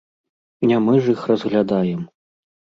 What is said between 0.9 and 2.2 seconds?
ж іх разглядаем!